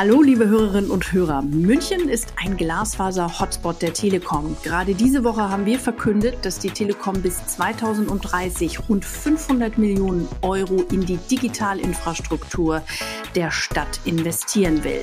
Hallo, 0.00 0.22
liebe 0.22 0.46
Hörerinnen 0.46 0.92
und 0.92 1.12
Hörer. 1.12 1.42
München 1.42 2.08
ist 2.08 2.34
ein 2.36 2.56
Glasfaser-Hotspot 2.56 3.82
der 3.82 3.94
Telekom. 3.94 4.56
Gerade 4.62 4.94
diese 4.94 5.24
Woche 5.24 5.50
haben 5.50 5.66
wir 5.66 5.80
verkündet, 5.80 6.36
dass 6.42 6.60
die 6.60 6.70
Telekom 6.70 7.20
bis 7.20 7.44
2030 7.44 8.88
rund 8.88 9.04
500 9.04 9.76
Millionen 9.76 10.28
Euro 10.40 10.82
in 10.92 11.04
die 11.04 11.16
Digitalinfrastruktur 11.16 12.84
der 13.34 13.50
Stadt 13.50 13.98
investieren 14.04 14.84
will. 14.84 15.00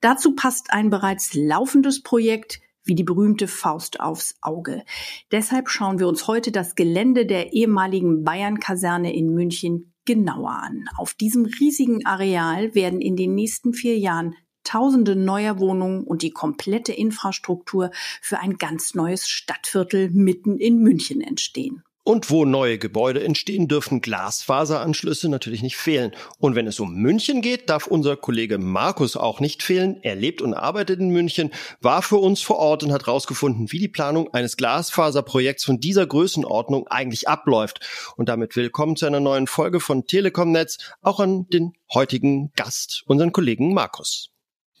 Dazu 0.00 0.34
passt 0.34 0.72
ein 0.72 0.90
bereits 0.90 1.32
laufendes 1.32 2.02
Projekt, 2.02 2.58
wie 2.84 2.94
die 2.94 3.04
berühmte 3.04 3.48
Faust 3.48 4.00
aufs 4.00 4.36
Auge. 4.40 4.84
Deshalb 5.32 5.68
schauen 5.68 5.98
wir 5.98 6.08
uns 6.08 6.26
heute 6.26 6.52
das 6.52 6.74
Gelände 6.74 7.26
der 7.26 7.52
ehemaligen 7.52 8.24
Bayern-Kaserne 8.24 9.14
in 9.14 9.34
München 9.34 9.92
genauer 10.04 10.62
an. 10.62 10.84
Auf 10.96 11.14
diesem 11.14 11.46
riesigen 11.46 12.04
Areal 12.04 12.74
werden 12.74 13.00
in 13.00 13.16
den 13.16 13.34
nächsten 13.34 13.72
vier 13.72 13.98
Jahren 13.98 14.34
Tausende 14.64 15.14
neuer 15.14 15.58
Wohnungen 15.58 16.04
und 16.04 16.22
die 16.22 16.30
komplette 16.30 16.94
Infrastruktur 16.94 17.90
für 18.22 18.40
ein 18.40 18.56
ganz 18.56 18.94
neues 18.94 19.28
Stadtviertel 19.28 20.08
mitten 20.10 20.58
in 20.58 20.78
München 20.78 21.20
entstehen. 21.20 21.84
Und 22.06 22.28
wo 22.28 22.44
neue 22.44 22.76
Gebäude 22.76 23.24
entstehen, 23.24 23.66
dürfen 23.66 24.02
Glasfaseranschlüsse 24.02 25.30
natürlich 25.30 25.62
nicht 25.62 25.76
fehlen. 25.76 26.12
Und 26.38 26.54
wenn 26.54 26.66
es 26.66 26.78
um 26.78 26.94
München 26.94 27.40
geht, 27.40 27.70
darf 27.70 27.86
unser 27.86 28.18
Kollege 28.18 28.58
Markus 28.58 29.16
auch 29.16 29.40
nicht 29.40 29.62
fehlen. 29.62 30.00
Er 30.02 30.14
lebt 30.14 30.42
und 30.42 30.52
arbeitet 30.52 31.00
in 31.00 31.08
München, 31.08 31.50
war 31.80 32.02
für 32.02 32.18
uns 32.18 32.42
vor 32.42 32.56
Ort 32.58 32.82
und 32.82 32.92
hat 32.92 33.06
herausgefunden, 33.06 33.72
wie 33.72 33.78
die 33.78 33.88
Planung 33.88 34.34
eines 34.34 34.58
Glasfaserprojekts 34.58 35.64
von 35.64 35.80
dieser 35.80 36.06
Größenordnung 36.06 36.88
eigentlich 36.88 37.26
abläuft. 37.26 37.80
Und 38.16 38.28
damit 38.28 38.54
willkommen 38.54 38.96
zu 38.96 39.06
einer 39.06 39.20
neuen 39.20 39.46
Folge 39.46 39.80
von 39.80 40.06
Telekom 40.06 40.52
Netz, 40.52 40.76
auch 41.00 41.20
an 41.20 41.48
den 41.48 41.72
heutigen 41.94 42.52
Gast, 42.54 43.02
unseren 43.06 43.32
Kollegen 43.32 43.72
Markus. 43.72 44.28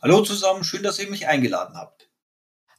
Hallo 0.02 0.20
zusammen, 0.20 0.62
schön, 0.62 0.82
dass 0.82 0.98
ihr 0.98 1.08
mich 1.08 1.26
eingeladen 1.26 1.74
habt. 1.74 2.10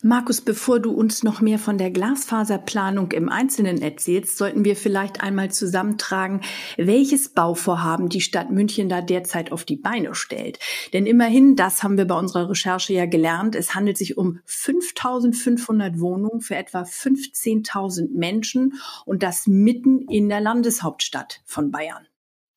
Markus, 0.07 0.39
bevor 0.39 0.79
du 0.79 0.91
uns 0.91 1.23
noch 1.23 1.41
mehr 1.41 1.57
von 1.57 1.79
der 1.79 1.89
Glasfaserplanung 1.89 3.11
im 3.11 3.27
Einzelnen 3.27 3.81
erzählst, 3.81 4.37
sollten 4.37 4.63
wir 4.63 4.75
vielleicht 4.75 5.23
einmal 5.23 5.49
zusammentragen, 5.49 6.41
welches 6.77 7.29
Bauvorhaben 7.29 8.07
die 8.07 8.21
Stadt 8.21 8.51
München 8.51 8.87
da 8.87 9.01
derzeit 9.01 9.51
auf 9.51 9.63
die 9.63 9.77
Beine 9.77 10.13
stellt. 10.13 10.59
Denn 10.93 11.07
immerhin, 11.07 11.55
das 11.55 11.81
haben 11.81 11.97
wir 11.97 12.05
bei 12.05 12.13
unserer 12.13 12.51
Recherche 12.51 12.93
ja 12.93 13.07
gelernt, 13.07 13.55
es 13.55 13.73
handelt 13.73 13.97
sich 13.97 14.15
um 14.15 14.41
5500 14.45 15.99
Wohnungen 15.99 16.41
für 16.41 16.55
etwa 16.55 16.83
15.000 16.83 18.09
Menschen 18.13 18.73
und 19.05 19.23
das 19.23 19.47
mitten 19.47 20.07
in 20.07 20.29
der 20.29 20.39
Landeshauptstadt 20.39 21.41
von 21.45 21.71
Bayern. 21.71 22.05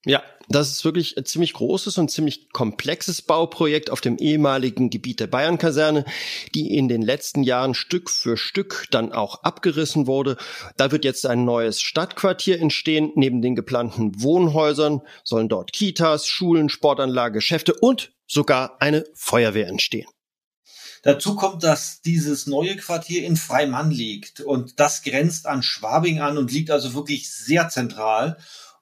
Ja, 0.09 0.23
das 0.49 0.71
ist 0.71 0.87
wirklich 0.87 1.19
ein 1.19 1.27
ziemlich 1.27 1.53
großes 1.53 1.99
und 1.99 2.11
ziemlich 2.11 2.49
komplexes 2.51 3.21
Bauprojekt 3.21 3.91
auf 3.91 4.01
dem 4.01 4.17
ehemaligen 4.17 4.89
Gebiet 4.89 5.21
der 5.21 5.27
Bayern-Kaserne, 5.27 6.07
die 6.55 6.75
in 6.75 6.89
den 6.89 7.03
letzten 7.03 7.43
Jahren 7.43 7.75
Stück 7.75 8.09
für 8.09 8.39
Stück 8.39 8.87
dann 8.91 9.13
auch 9.13 9.43
abgerissen 9.43 10.07
wurde. 10.07 10.39
Da 10.79 10.93
wird 10.93 11.05
jetzt 11.05 11.27
ein 11.27 11.45
neues 11.45 11.83
Stadtquartier 11.83 12.59
entstehen. 12.59 13.13
Neben 13.17 13.43
den 13.43 13.55
geplanten 13.55 14.23
Wohnhäusern 14.23 15.03
sollen 15.25 15.51
dort 15.51 15.75
Kitas, 15.75 16.27
Schulen, 16.27 16.71
Sportanlage, 16.71 17.35
Geschäfte 17.35 17.75
und 17.75 18.13
sogar 18.27 18.81
eine 18.81 19.05
Feuerwehr 19.13 19.69
entstehen. 19.69 20.09
Dazu 21.03 21.37
kommt, 21.37 21.63
dass 21.63 22.01
dieses 22.01 22.47
neue 22.47 22.77
Quartier 22.77 23.27
in 23.27 23.37
Freimann 23.37 23.91
liegt 23.91 24.41
und 24.41 24.81
das 24.81 25.03
grenzt 25.03 25.47
an 25.47 25.63
Schwabing 25.63 26.21
an 26.21 26.39
und 26.39 26.51
liegt 26.51 26.71
also 26.71 26.95
wirklich 26.95 27.31
sehr 27.31 27.69
zentral. 27.69 28.39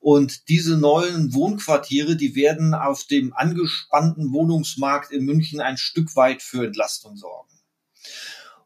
Und 0.07 0.49
diese 0.49 0.77
neuen 0.77 1.35
Wohnquartiere, 1.35 2.15
die 2.15 2.37
werden 2.37 2.75
auf 2.75 3.03
dem 3.03 3.35
angespannten 3.35 4.33
Wohnungsmarkt 4.33 5.11
in 5.11 5.25
München 5.25 5.61
ein 5.61 5.77
Stück 5.77 6.15
weit 6.15 6.43
für 6.43 6.65
Entlastung 6.65 7.17
sorgen. 7.17 7.51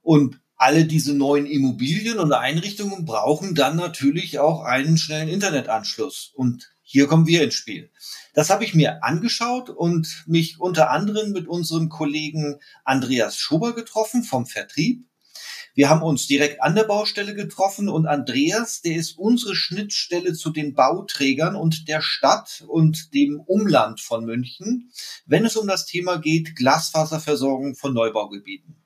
Und 0.03 0.39
alle 0.57 0.85
diese 0.85 1.15
neuen 1.15 1.47
Immobilien 1.47 2.19
und 2.19 2.35
Einrichtungen 2.35 3.07
brauchen 3.07 3.55
dann 3.55 3.77
natürlich 3.77 4.39
auch 4.39 4.65
einen 4.65 4.99
schnellen 4.99 5.31
Internetanschluss. 5.31 6.31
Und 6.35 6.71
hier 6.83 7.07
kommen 7.07 7.27
wir 7.27 7.43
ins 7.43 7.55
Spiel. 7.55 7.91
Das 8.35 8.51
habe 8.51 8.65
ich 8.65 8.75
mir 8.75 9.03
angeschaut 9.03 9.71
und 9.71 10.25
mich 10.27 10.61
unter 10.61 10.91
anderem 10.91 11.33
mit 11.33 11.49
unserem 11.49 11.89
Kollegen 11.89 12.61
Andreas 12.85 13.39
Schuber 13.39 13.75
getroffen 13.75 14.25
vom 14.25 14.45
Vertrieb 14.45 15.07
wir 15.75 15.89
haben 15.89 16.03
uns 16.03 16.27
direkt 16.27 16.63
an 16.63 16.75
der 16.75 16.85
Baustelle 16.85 17.35
getroffen 17.35 17.89
und 17.89 18.07
Andreas, 18.07 18.83
der 18.83 18.97
ist 18.97 19.19
unsere 19.19 19.55
Schnittstelle 19.55 20.35
zu 20.35 20.51
den 20.51 20.75
Bauträgern 20.75 21.55
und 21.55 21.89
der 21.89 22.01
Stadt 22.01 22.65
und 22.67 23.15
dem 23.15 23.41
Umland 23.41 24.01
von 24.01 24.25
München, 24.25 24.91
wenn 25.27 25.45
es 25.45 25.57
um 25.57 25.69
das 25.69 25.87
Thema 25.87 26.17
geht, 26.17 26.57
Glasfaserversorgung 26.57 27.77
von 27.77 27.95
Neubaugebieten. 27.95 28.77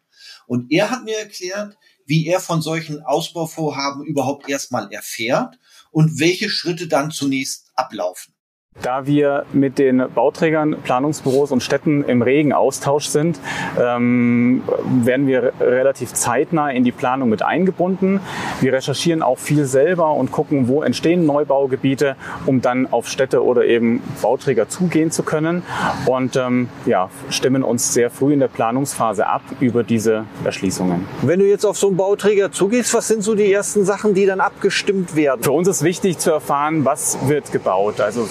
Und 0.46 0.70
er 0.70 0.90
hat 0.90 1.04
mir 1.04 1.18
erklärt, 1.18 1.76
wie 2.06 2.26
er 2.26 2.40
von 2.40 2.60
solchen 2.60 3.02
Ausbauvorhaben 3.02 4.04
überhaupt 4.04 4.48
erstmal 4.48 4.92
erfährt 4.92 5.58
und 5.90 6.20
welche 6.20 6.50
Schritte 6.50 6.86
dann 6.86 7.10
zunächst 7.10 7.70
ablaufen. 7.74 8.33
Da 8.82 9.06
wir 9.06 9.46
mit 9.52 9.78
den 9.78 10.04
Bauträgern, 10.14 10.76
Planungsbüros 10.82 11.52
und 11.52 11.62
Städten 11.62 12.04
im 12.04 12.22
regen 12.22 12.52
Austausch 12.52 13.06
sind, 13.06 13.38
ähm, 13.80 14.62
werden 15.02 15.26
wir 15.26 15.52
relativ 15.60 16.12
zeitnah 16.12 16.70
in 16.70 16.84
die 16.84 16.92
Planung 16.92 17.30
mit 17.30 17.42
eingebunden. 17.42 18.20
Wir 18.60 18.72
recherchieren 18.72 19.22
auch 19.22 19.38
viel 19.38 19.64
selber 19.64 20.12
und 20.12 20.32
gucken, 20.32 20.68
wo 20.68 20.82
entstehen 20.82 21.24
Neubaugebiete, 21.24 22.16
um 22.46 22.60
dann 22.60 22.92
auf 22.92 23.08
Städte 23.08 23.42
oder 23.44 23.64
eben 23.64 24.02
Bauträger 24.20 24.68
zugehen 24.68 25.10
zu 25.10 25.22
können 25.22 25.62
und 26.04 26.36
ähm, 26.36 26.68
ja, 26.84 27.08
stimmen 27.30 27.62
uns 27.62 27.94
sehr 27.94 28.10
früh 28.10 28.32
in 28.32 28.40
der 28.40 28.48
Planungsphase 28.48 29.26
ab 29.26 29.42
über 29.60 29.82
diese 29.82 30.24
Erschließungen. 30.44 31.06
Wenn 31.22 31.38
du 31.38 31.46
jetzt 31.46 31.64
auf 31.64 31.78
so 31.78 31.86
einen 31.86 31.96
Bauträger 31.96 32.52
zugehst, 32.52 32.92
was 32.92 33.08
sind 33.08 33.22
so 33.22 33.34
die 33.34 33.50
ersten 33.50 33.84
Sachen, 33.84 34.14
die 34.14 34.26
dann 34.26 34.40
abgestimmt 34.40 35.16
werden? 35.16 35.42
Für 35.42 35.52
uns 35.52 35.68
ist 35.68 35.84
wichtig 35.84 36.18
zu 36.18 36.32
erfahren, 36.32 36.84
was 36.84 37.16
wird 37.28 37.50
gebaut. 37.52 38.00
Also 38.00 38.28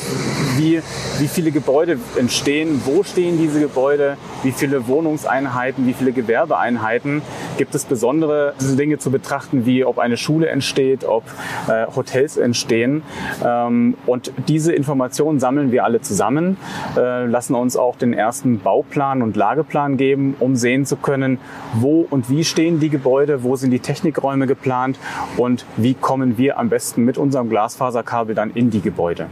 wie, 0.57 0.81
wie 1.19 1.27
viele 1.27 1.51
Gebäude 1.51 1.97
entstehen, 2.17 2.81
wo 2.85 3.03
stehen 3.03 3.37
diese 3.37 3.59
Gebäude, 3.59 4.17
wie 4.43 4.51
viele 4.51 4.87
Wohnungseinheiten, 4.87 5.87
wie 5.87 5.93
viele 5.93 6.11
Gewerbeeinheiten. 6.11 7.21
Gibt 7.57 7.75
es 7.75 7.85
besondere 7.85 8.53
Dinge 8.59 8.97
zu 8.97 9.11
betrachten, 9.11 9.65
wie 9.65 9.85
ob 9.85 9.99
eine 9.99 10.17
Schule 10.17 10.47
entsteht, 10.47 11.05
ob 11.05 11.23
äh, 11.67 11.85
Hotels 11.95 12.37
entstehen. 12.37 13.03
Ähm, 13.43 13.95
und 14.05 14.31
diese 14.47 14.73
Informationen 14.73 15.39
sammeln 15.39 15.71
wir 15.71 15.83
alle 15.83 16.01
zusammen, 16.01 16.57
äh, 16.95 17.25
lassen 17.25 17.55
uns 17.55 17.77
auch 17.77 17.95
den 17.95 18.13
ersten 18.13 18.59
Bauplan 18.59 19.21
und 19.21 19.35
Lageplan 19.35 19.97
geben, 19.97 20.35
um 20.39 20.55
sehen 20.55 20.85
zu 20.85 20.95
können, 20.95 21.39
wo 21.73 22.05
und 22.09 22.29
wie 22.29 22.43
stehen 22.43 22.79
die 22.79 22.89
Gebäude, 22.89 23.43
wo 23.43 23.55
sind 23.55 23.71
die 23.71 23.79
Technikräume 23.79 24.47
geplant 24.47 24.99
und 25.37 25.65
wie 25.77 25.93
kommen 25.93 26.37
wir 26.37 26.59
am 26.59 26.69
besten 26.69 27.03
mit 27.03 27.17
unserem 27.17 27.49
Glasfaserkabel 27.49 28.35
dann 28.35 28.51
in 28.51 28.69
die 28.69 28.81
Gebäude. 28.81 29.27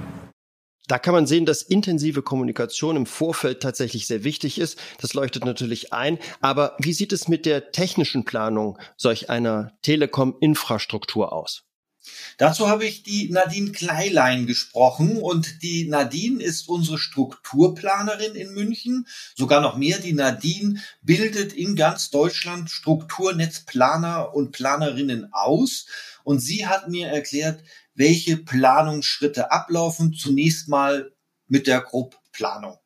Da 0.91 1.00
kann 1.00 1.13
man 1.13 1.25
sehen, 1.25 1.46
dass 1.46 1.62
intensive 1.62 2.22
Kommunikation 2.22 2.97
im 2.97 3.06
Vorfeld 3.06 3.62
tatsächlich 3.62 4.07
sehr 4.07 4.25
wichtig 4.25 4.59
ist. 4.59 4.78
Das 5.00 5.13
leuchtet 5.13 5.46
natürlich 5.46 5.94
ein. 5.94 6.19
Aber 6.41 6.75
wie 6.79 6.91
sieht 6.91 7.13
es 7.13 7.29
mit 7.29 7.46
der 7.46 7.72
technischen 7.72 8.25
Planung 8.25 8.78
solch 8.97 9.30
einer 9.30 9.72
Telekom-Infrastruktur 9.84 11.31
aus? 11.31 11.63
Dazu 12.38 12.68
habe 12.68 12.84
ich 12.84 13.03
die 13.03 13.30
Nadine 13.30 13.72
Kleilein 13.72 14.47
gesprochen 14.47 15.16
und 15.16 15.63
die 15.63 15.88
Nadine 15.88 16.44
ist 16.44 16.68
unsere 16.68 16.97
Strukturplanerin 16.97 18.35
in 18.35 18.53
München. 18.53 19.07
Sogar 19.35 19.62
noch 19.62 19.78
mehr, 19.78 20.00
die 20.00 20.12
Nadine 20.12 20.81
bildet 21.01 21.53
in 21.53 21.78
ganz 21.78 22.09
Deutschland 22.09 22.69
Strukturnetzplaner 22.69 24.34
und 24.34 24.51
Planerinnen 24.51 25.31
aus 25.31 25.85
und 26.24 26.40
sie 26.40 26.68
hat 26.68 26.90
mir 26.90 27.07
erklärt, 27.07 27.63
welche 27.94 28.38
Planungsschritte 28.38 29.52
ablaufen. 29.52 30.14
Zunächst 30.14 30.68
mal 30.68 31.12
mit 31.48 31.68
der 31.68 31.82
Grobplanung. 31.82 32.78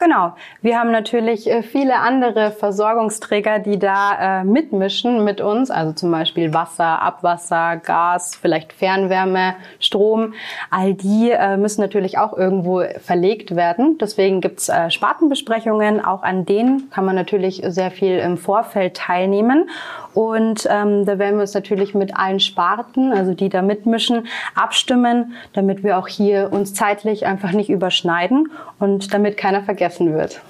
Genau. 0.00 0.34
Wir 0.62 0.78
haben 0.78 0.92
natürlich 0.92 1.50
äh, 1.50 1.64
viele 1.64 1.96
andere 1.96 2.52
Versorgungsträger, 2.52 3.58
die 3.58 3.80
da 3.80 4.42
äh, 4.42 4.44
mitmischen 4.44 5.24
mit 5.24 5.40
uns, 5.40 5.72
also 5.72 5.92
zum 5.92 6.12
Beispiel 6.12 6.54
Wasser, 6.54 7.02
Abwasser, 7.02 7.78
Gas, 7.78 8.36
vielleicht 8.40 8.72
Fernwärme, 8.72 9.56
Strom. 9.80 10.34
All 10.70 10.94
die 10.94 11.32
äh, 11.32 11.56
müssen 11.56 11.80
natürlich 11.80 12.16
auch 12.16 12.36
irgendwo 12.36 12.84
verlegt 13.00 13.56
werden. 13.56 13.98
Deswegen 14.00 14.40
gibt's 14.40 14.68
äh, 14.68 14.88
Spartenbesprechungen. 14.88 16.04
Auch 16.04 16.22
an 16.22 16.44
denen 16.44 16.90
kann 16.90 17.04
man 17.04 17.16
natürlich 17.16 17.60
sehr 17.66 17.90
viel 17.90 18.18
im 18.18 18.36
Vorfeld 18.36 18.96
teilnehmen. 18.96 19.68
Und 20.14 20.66
ähm, 20.70 21.06
da 21.06 21.18
werden 21.18 21.36
wir 21.36 21.42
uns 21.42 21.54
natürlich 21.54 21.94
mit 21.94 22.16
allen 22.16 22.40
Sparten, 22.40 23.12
also 23.12 23.34
die 23.34 23.48
da 23.48 23.62
mitmischen, 23.62 24.26
abstimmen, 24.54 25.34
damit 25.52 25.82
wir 25.82 25.98
auch 25.98 26.08
hier 26.08 26.52
uns 26.52 26.74
zeitlich 26.74 27.26
einfach 27.26 27.52
nicht 27.52 27.68
überschneiden 27.68 28.50
und 28.78 29.12
damit 29.12 29.36
keiner 29.36 29.62
vergessen 29.62 29.87
wird. 29.90 30.42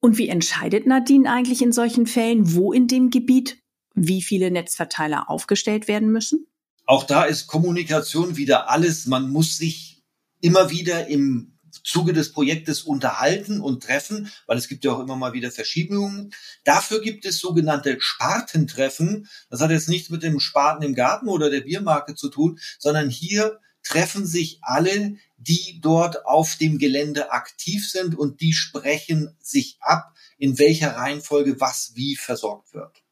Und 0.00 0.18
wie 0.18 0.28
entscheidet 0.28 0.86
Nadine 0.86 1.30
eigentlich 1.30 1.62
in 1.62 1.72
solchen 1.72 2.06
Fällen, 2.06 2.54
wo 2.54 2.72
in 2.72 2.88
dem 2.88 3.10
Gebiet 3.10 3.58
wie 3.94 4.22
viele 4.22 4.50
Netzverteiler 4.50 5.30
aufgestellt 5.30 5.86
werden 5.86 6.10
müssen? 6.10 6.46
Auch 6.86 7.04
da 7.04 7.24
ist 7.24 7.46
Kommunikation 7.46 8.36
wieder 8.36 8.68
alles. 8.68 9.06
Man 9.06 9.30
muss 9.30 9.56
sich 9.56 10.02
immer 10.40 10.70
wieder 10.70 11.06
im 11.06 11.52
Zuge 11.84 12.12
des 12.12 12.32
Projektes 12.32 12.82
unterhalten 12.82 13.60
und 13.60 13.82
treffen, 13.82 14.30
weil 14.46 14.58
es 14.58 14.68
gibt 14.68 14.84
ja 14.84 14.92
auch 14.92 15.00
immer 15.00 15.16
mal 15.16 15.32
wieder 15.32 15.50
Verschiebungen. 15.50 16.32
Dafür 16.64 17.00
gibt 17.00 17.24
es 17.24 17.38
sogenannte 17.38 17.96
Spartentreffen. 18.00 19.28
Das 19.50 19.60
hat 19.60 19.70
jetzt 19.70 19.88
nichts 19.88 20.10
mit 20.10 20.22
dem 20.22 20.38
Spaten 20.38 20.82
im 20.82 20.94
Garten 20.94 21.28
oder 21.28 21.50
der 21.50 21.62
Biermarke 21.62 22.14
zu 22.14 22.28
tun, 22.28 22.58
sondern 22.78 23.08
hier 23.08 23.58
treffen 23.82 24.26
sich 24.26 24.58
alle, 24.62 25.16
die 25.36 25.80
dort 25.80 26.24
auf 26.24 26.56
dem 26.56 26.78
Gelände 26.78 27.32
aktiv 27.32 27.90
sind 27.90 28.16
und 28.16 28.40
die 28.40 28.52
sprechen 28.52 29.36
sich 29.40 29.76
ab, 29.80 30.14
in 30.38 30.58
welcher 30.58 30.96
Reihenfolge 30.96 31.60
was 31.60 31.92
wie 31.94 32.16
versorgt 32.16 32.74
wird. 32.74 33.02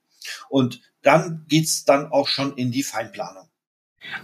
Und 0.49 0.81
dann 1.03 1.45
geht's 1.49 1.85
dann 1.85 2.13
auch 2.13 2.29
schon 2.29 2.57
in 2.57 2.71
die 2.71 2.83
Feinplanung. 2.83 3.50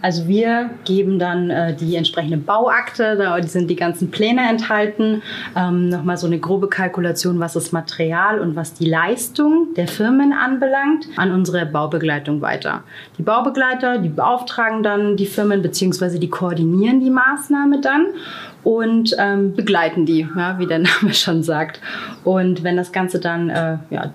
Also 0.01 0.27
wir 0.27 0.71
geben 0.85 1.19
dann 1.19 1.49
äh, 1.49 1.75
die 1.75 1.95
entsprechende 1.95 2.37
Bauakte, 2.37 3.15
da 3.15 3.41
sind 3.43 3.69
die 3.69 3.75
ganzen 3.75 4.11
Pläne 4.11 4.47
enthalten, 4.49 5.21
ähm, 5.55 5.89
nochmal 5.89 6.17
so 6.17 6.27
eine 6.27 6.39
grobe 6.39 6.67
Kalkulation, 6.67 7.39
was 7.39 7.53
das 7.53 7.71
Material 7.71 8.39
und 8.39 8.55
was 8.55 8.73
die 8.73 8.85
Leistung 8.85 9.73
der 9.75 9.87
Firmen 9.87 10.33
anbelangt, 10.33 11.07
an 11.15 11.31
unsere 11.31 11.65
Baubegleitung 11.65 12.41
weiter. 12.41 12.83
Die 13.17 13.23
Baubegleiter, 13.23 13.99
die 13.99 14.09
beauftragen 14.09 14.83
dann 14.83 15.15
die 15.15 15.25
Firmen 15.25 15.61
beziehungsweise 15.61 16.19
die 16.19 16.29
koordinieren 16.29 16.99
die 16.99 17.11
Maßnahme 17.11 17.79
dann 17.81 18.07
und 18.63 19.15
ähm, 19.19 19.55
begleiten 19.55 20.05
die, 20.05 20.27
ja, 20.35 20.59
wie 20.59 20.67
der 20.67 20.79
Name 21.01 21.13
schon 21.13 21.43
sagt. 21.43 21.81
Und 22.23 22.63
wenn 22.63 22.77
das 22.77 22.91
Ganze 22.91 23.19
dann 23.19 23.49
äh, 23.49 23.77
ja, 23.89 24.11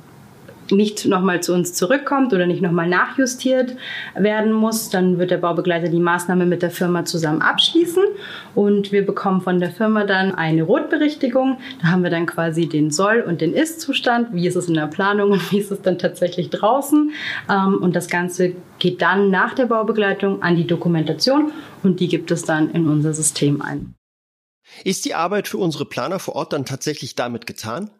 nicht 0.72 1.06
nochmal 1.06 1.42
zu 1.42 1.54
uns 1.54 1.74
zurückkommt 1.74 2.32
oder 2.32 2.46
nicht 2.46 2.62
nochmal 2.62 2.88
nachjustiert 2.88 3.76
werden 4.16 4.52
muss, 4.52 4.90
dann 4.90 5.18
wird 5.18 5.30
der 5.30 5.38
Baubegleiter 5.38 5.88
die 5.88 6.00
Maßnahme 6.00 6.46
mit 6.46 6.62
der 6.62 6.70
Firma 6.70 7.04
zusammen 7.04 7.42
abschließen 7.42 8.02
und 8.54 8.92
wir 8.92 9.06
bekommen 9.06 9.40
von 9.40 9.60
der 9.60 9.70
Firma 9.70 10.04
dann 10.04 10.34
eine 10.34 10.62
Rotberichtigung. 10.62 11.58
Da 11.80 11.88
haben 11.88 12.02
wir 12.02 12.10
dann 12.10 12.26
quasi 12.26 12.68
den 12.68 12.90
Soll- 12.90 13.22
und 13.22 13.40
den 13.40 13.54
Ist-Zustand, 13.54 14.28
wie 14.32 14.46
ist 14.46 14.56
es 14.56 14.68
in 14.68 14.74
der 14.74 14.86
Planung 14.86 15.32
und 15.32 15.52
wie 15.52 15.58
ist 15.58 15.70
es 15.70 15.82
dann 15.82 15.98
tatsächlich 15.98 16.50
draußen. 16.50 17.12
Ähm, 17.50 17.78
und 17.80 17.94
das 17.94 18.08
Ganze 18.08 18.54
geht 18.78 19.02
dann 19.02 19.30
nach 19.30 19.54
der 19.54 19.66
Baubegleitung 19.66 20.42
an 20.42 20.56
die 20.56 20.66
Dokumentation 20.66 21.52
und 21.82 22.00
die 22.00 22.08
gibt 22.08 22.30
es 22.30 22.44
dann 22.44 22.70
in 22.70 22.88
unser 22.88 23.14
System 23.14 23.62
ein. 23.62 23.94
Ist 24.84 25.04
die 25.04 25.14
Arbeit 25.14 25.48
für 25.48 25.58
unsere 25.58 25.84
Planer 25.84 26.18
vor 26.18 26.34
Ort 26.34 26.52
dann 26.52 26.64
tatsächlich 26.64 27.14
damit 27.14 27.46
getan? 27.46 27.90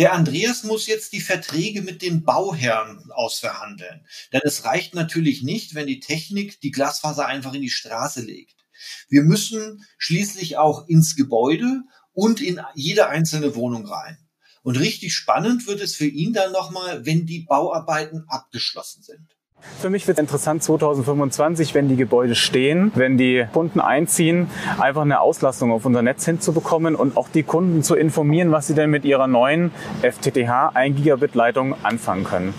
Der 0.00 0.14
Andreas 0.14 0.64
muss 0.64 0.86
jetzt 0.86 1.12
die 1.12 1.20
Verträge 1.20 1.82
mit 1.82 2.00
den 2.00 2.24
Bauherren 2.24 3.10
ausverhandeln. 3.10 4.06
Denn 4.32 4.40
es 4.44 4.64
reicht 4.64 4.94
natürlich 4.94 5.42
nicht, 5.42 5.74
wenn 5.74 5.86
die 5.86 6.00
Technik 6.00 6.58
die 6.62 6.70
Glasfaser 6.70 7.26
einfach 7.26 7.52
in 7.52 7.60
die 7.60 7.68
Straße 7.68 8.22
legt. 8.22 8.56
Wir 9.10 9.22
müssen 9.22 9.84
schließlich 9.98 10.56
auch 10.56 10.88
ins 10.88 11.16
Gebäude 11.16 11.82
und 12.12 12.40
in 12.40 12.62
jede 12.74 13.08
einzelne 13.08 13.54
Wohnung 13.54 13.84
rein. 13.84 14.16
Und 14.62 14.78
richtig 14.78 15.14
spannend 15.14 15.66
wird 15.66 15.82
es 15.82 15.94
für 15.94 16.06
ihn 16.06 16.32
dann 16.32 16.50
nochmal, 16.50 17.04
wenn 17.04 17.26
die 17.26 17.40
Bauarbeiten 17.40 18.24
abgeschlossen 18.26 19.02
sind. 19.02 19.36
Für 19.80 19.90
mich 19.90 20.06
wird 20.06 20.18
es 20.18 20.20
interessant 20.20 20.62
2025, 20.62 21.74
wenn 21.74 21.88
die 21.88 21.96
Gebäude 21.96 22.34
stehen, 22.34 22.92
wenn 22.94 23.16
die 23.16 23.46
Kunden 23.52 23.80
einziehen, 23.80 24.48
einfach 24.78 25.02
eine 25.02 25.20
Auslastung 25.20 25.72
auf 25.72 25.84
unser 25.84 26.02
Netz 26.02 26.24
hinzubekommen 26.24 26.94
und 26.94 27.16
auch 27.16 27.28
die 27.28 27.42
Kunden 27.42 27.82
zu 27.82 27.94
informieren, 27.94 28.52
was 28.52 28.66
sie 28.66 28.74
denn 28.74 28.90
mit 28.90 29.04
ihrer 29.04 29.26
neuen 29.26 29.72
FTTH 30.02 30.72
1 30.74 30.96
Gigabit 30.96 31.34
Leitung 31.34 31.74
anfangen 31.82 32.24
können. 32.24 32.54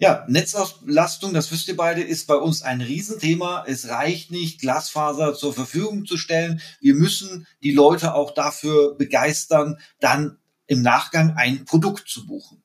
Ja, 0.00 0.24
Netzauslastung, 0.28 1.34
das 1.34 1.50
wisst 1.50 1.66
ihr 1.66 1.76
beide, 1.76 2.02
ist 2.02 2.28
bei 2.28 2.36
uns 2.36 2.62
ein 2.62 2.80
Riesenthema. 2.80 3.64
Es 3.66 3.88
reicht 3.88 4.30
nicht, 4.30 4.60
Glasfaser 4.60 5.34
zur 5.34 5.52
Verfügung 5.52 6.06
zu 6.06 6.16
stellen. 6.16 6.60
Wir 6.80 6.94
müssen 6.94 7.48
die 7.64 7.72
Leute 7.72 8.14
auch 8.14 8.32
dafür 8.32 8.94
begeistern, 8.96 9.78
dann 9.98 10.38
im 10.68 10.82
Nachgang 10.82 11.34
ein 11.36 11.64
Produkt 11.64 12.08
zu 12.08 12.26
buchen. 12.26 12.57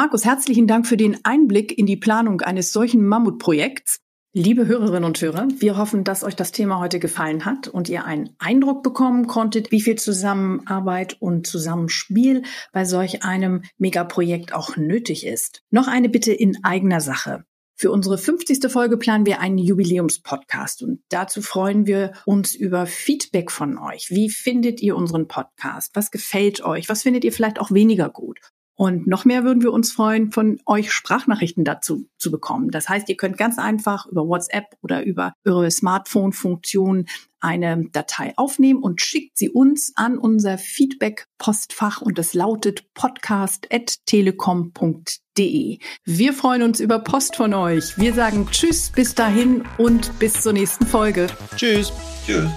Markus, 0.00 0.24
herzlichen 0.24 0.66
Dank 0.66 0.86
für 0.86 0.96
den 0.96 1.26
Einblick 1.26 1.76
in 1.76 1.84
die 1.84 1.98
Planung 1.98 2.40
eines 2.40 2.72
solchen 2.72 3.06
Mammutprojekts. 3.06 4.00
Liebe 4.32 4.66
Hörerinnen 4.66 5.04
und 5.04 5.20
Hörer, 5.20 5.48
wir 5.58 5.76
hoffen, 5.76 6.04
dass 6.04 6.24
euch 6.24 6.34
das 6.34 6.52
Thema 6.52 6.80
heute 6.80 6.98
gefallen 6.98 7.44
hat 7.44 7.68
und 7.68 7.90
ihr 7.90 8.06
einen 8.06 8.30
Eindruck 8.38 8.82
bekommen 8.82 9.26
konntet, 9.26 9.70
wie 9.72 9.82
viel 9.82 9.96
Zusammenarbeit 9.96 11.18
und 11.20 11.46
Zusammenspiel 11.46 12.44
bei 12.72 12.86
solch 12.86 13.24
einem 13.24 13.60
Megaprojekt 13.76 14.54
auch 14.54 14.78
nötig 14.78 15.26
ist. 15.26 15.60
Noch 15.68 15.86
eine 15.86 16.08
Bitte 16.08 16.32
in 16.32 16.64
eigener 16.64 17.02
Sache. 17.02 17.44
Für 17.76 17.90
unsere 17.90 18.16
50. 18.16 18.72
Folge 18.72 18.96
planen 18.96 19.26
wir 19.26 19.40
einen 19.40 19.58
Jubiläumspodcast 19.58 20.82
und 20.82 21.02
dazu 21.10 21.42
freuen 21.42 21.86
wir 21.86 22.12
uns 22.24 22.54
über 22.54 22.86
Feedback 22.86 23.50
von 23.50 23.76
euch. 23.76 24.08
Wie 24.08 24.30
findet 24.30 24.80
ihr 24.80 24.96
unseren 24.96 25.28
Podcast? 25.28 25.90
Was 25.92 26.10
gefällt 26.10 26.64
euch? 26.64 26.88
Was 26.88 27.02
findet 27.02 27.22
ihr 27.22 27.34
vielleicht 27.34 27.60
auch 27.60 27.70
weniger 27.70 28.08
gut? 28.08 28.38
Und 28.80 29.06
noch 29.06 29.26
mehr 29.26 29.44
würden 29.44 29.62
wir 29.62 29.74
uns 29.74 29.92
freuen, 29.92 30.32
von 30.32 30.58
euch 30.64 30.90
Sprachnachrichten 30.90 31.64
dazu 31.64 32.08
zu 32.16 32.30
bekommen. 32.30 32.70
Das 32.70 32.88
heißt, 32.88 33.10
ihr 33.10 33.16
könnt 33.18 33.36
ganz 33.36 33.58
einfach 33.58 34.06
über 34.06 34.26
WhatsApp 34.26 34.74
oder 34.80 35.04
über 35.04 35.34
eure 35.44 35.70
Smartphone-Funktion 35.70 37.04
eine 37.40 37.84
Datei 37.92 38.32
aufnehmen 38.38 38.82
und 38.82 39.02
schickt 39.02 39.36
sie 39.36 39.50
uns 39.50 39.92
an 39.96 40.16
unser 40.16 40.56
Feedback-Postfach 40.56 42.00
und 42.00 42.18
es 42.18 42.32
lautet 42.32 42.86
podcast.telekom.de. 42.94 45.78
Wir 46.06 46.32
freuen 46.32 46.62
uns 46.62 46.80
über 46.80 47.00
Post 47.00 47.36
von 47.36 47.52
euch. 47.52 47.98
Wir 47.98 48.14
sagen 48.14 48.48
Tschüss, 48.50 48.92
bis 48.92 49.14
dahin 49.14 49.62
und 49.76 50.18
bis 50.18 50.40
zur 50.40 50.54
nächsten 50.54 50.86
Folge. 50.86 51.26
Tschüss. 51.54 51.92
Tschüss. 52.24 52.48